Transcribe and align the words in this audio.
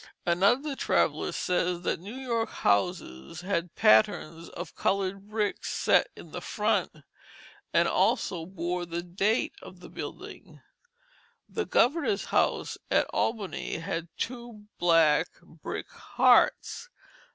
Another 0.25 0.75
traveller 0.75 1.31
says 1.31 1.83
that 1.83 1.99
New 1.99 2.15
York 2.15 2.49
houses 2.49 3.41
had 3.41 3.75
patterns 3.75 4.49
of 4.49 4.73
colored 4.73 5.27
brick 5.29 5.63
set 5.63 6.07
in 6.15 6.31
the 6.31 6.41
front, 6.41 7.03
and 7.71 7.87
also 7.87 8.47
bore 8.47 8.83
the 8.87 9.03
date 9.03 9.53
of 9.61 9.79
building. 9.93 10.59
The 11.47 11.67
Governor's 11.67 12.25
house 12.33 12.79
at 12.89 13.05
Albany 13.13 13.75
had 13.77 14.07
two 14.17 14.65
black 14.79 15.27
brick 15.39 15.87
hearts. 15.91 16.89